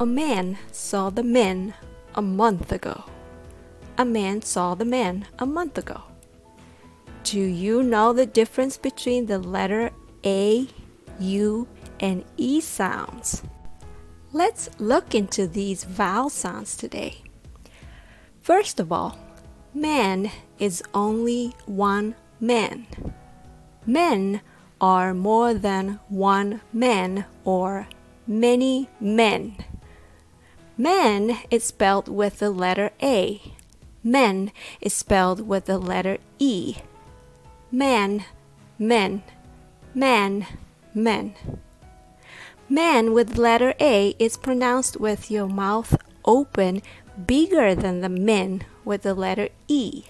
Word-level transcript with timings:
A 0.00 0.06
man 0.06 0.58
saw 0.70 1.10
the 1.10 1.24
men 1.24 1.74
a 2.14 2.22
month 2.22 2.70
ago. 2.70 3.02
A 3.98 4.04
man 4.04 4.42
saw 4.42 4.76
the 4.76 4.84
men 4.84 5.26
a 5.40 5.44
month 5.44 5.76
ago. 5.76 6.02
Do 7.24 7.40
you 7.40 7.82
know 7.82 8.12
the 8.12 8.24
difference 8.24 8.76
between 8.76 9.26
the 9.26 9.40
letter 9.40 9.90
A, 10.24 10.68
U, 11.18 11.66
and 11.98 12.24
E 12.36 12.60
sounds? 12.60 13.42
Let's 14.32 14.70
look 14.78 15.16
into 15.16 15.48
these 15.48 15.82
vowel 15.82 16.30
sounds 16.30 16.76
today. 16.76 17.24
First 18.40 18.78
of 18.78 18.92
all, 18.92 19.18
man 19.74 20.30
is 20.60 20.80
only 20.94 21.56
one 21.66 22.14
man. 22.38 22.86
Men 23.84 24.42
are 24.80 25.12
more 25.12 25.54
than 25.54 25.98
one 26.08 26.60
man 26.72 27.24
or 27.44 27.88
many 28.28 28.88
men. 29.00 29.56
Man 30.80 31.38
is 31.50 31.64
spelled 31.64 32.06
with 32.06 32.38
the 32.38 32.50
letter 32.50 32.92
A. 33.02 33.42
Men 34.04 34.52
is 34.80 34.94
spelled 34.94 35.44
with 35.48 35.64
the 35.64 35.76
letter 35.76 36.18
E. 36.38 36.76
Man, 37.72 38.24
men, 38.78 39.24
man, 39.92 40.46
men. 40.94 41.34
Man 42.68 43.12
with 43.12 43.36
letter 43.36 43.74
A 43.80 44.14
is 44.20 44.36
pronounced 44.36 45.00
with 45.00 45.32
your 45.32 45.48
mouth 45.48 45.96
open 46.24 46.80
bigger 47.26 47.74
than 47.74 48.00
the 48.00 48.08
men 48.08 48.64
with 48.84 49.02
the 49.02 49.14
letter 49.14 49.48
E. 49.66 50.04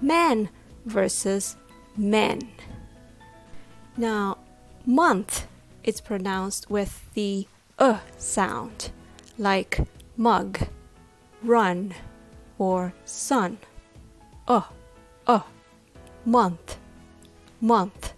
Man 0.00 0.48
versus 0.84 1.56
men. 1.96 2.52
Now, 3.96 4.38
month 4.84 5.48
is 5.82 6.00
pronounced 6.00 6.70
with 6.70 7.12
the 7.14 7.48
uh 7.80 7.98
sound 8.16 8.92
like 9.38 9.80
mug, 10.16 10.58
run, 11.42 11.94
or 12.58 12.92
sun. 13.04 13.58
Uh, 14.48 14.62
uh, 15.26 15.40
month, 16.24 16.78
month. 17.60 18.12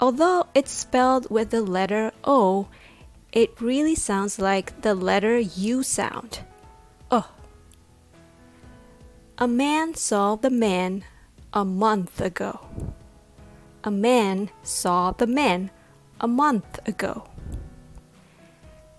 Although 0.00 0.46
it's 0.54 0.72
spelled 0.72 1.30
with 1.30 1.50
the 1.50 1.62
letter 1.62 2.12
O, 2.24 2.68
it 3.32 3.60
really 3.60 3.94
sounds 3.94 4.38
like 4.38 4.82
the 4.82 4.94
letter 4.94 5.38
U 5.38 5.82
sound. 5.82 6.40
Uh. 7.10 7.22
A 9.38 9.48
man 9.48 9.94
saw 9.94 10.36
the 10.36 10.50
man 10.50 11.04
a 11.52 11.64
month 11.64 12.20
ago. 12.20 12.60
A 13.82 13.90
man 13.90 14.50
saw 14.62 15.10
the 15.10 15.26
man 15.26 15.70
a 16.20 16.28
month 16.28 16.78
ago. 16.86 17.28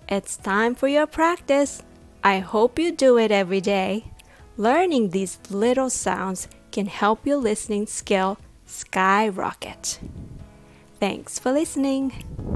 It's 0.07 0.37
time 0.37 0.75
for 0.75 0.87
your 0.87 1.07
practice. 1.07 1.81
I 2.23 2.39
hope 2.39 2.77
you 2.77 2.91
do 2.91 3.17
it 3.17 3.31
every 3.31 3.61
day. 3.61 4.11
Learning 4.55 5.09
these 5.09 5.39
little 5.49 5.89
sounds 5.89 6.47
can 6.71 6.85
help 6.85 7.25
your 7.25 7.37
listening 7.37 7.87
skill 7.87 8.37
skyrocket. 8.65 9.99
Thanks 10.99 11.39
for 11.39 11.51
listening. 11.51 12.54